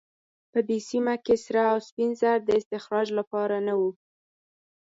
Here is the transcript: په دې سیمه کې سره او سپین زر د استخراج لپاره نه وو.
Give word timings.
په 0.51 0.59
دې 0.67 0.77
سیمه 0.89 1.15
کې 1.25 1.35
سره 1.45 1.61
او 1.71 1.77
سپین 1.87 2.11
زر 2.19 2.37
د 2.45 2.49
استخراج 2.59 3.07
لپاره 3.19 3.55
نه 3.67 3.73
وو. 3.79 3.89